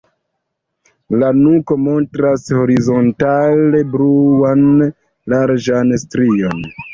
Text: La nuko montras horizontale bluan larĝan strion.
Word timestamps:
La 1.23 1.27
nuko 1.41 1.75
montras 1.87 2.47
horizontale 2.61 3.83
bluan 3.97 4.65
larĝan 5.35 5.95
strion. 6.07 6.67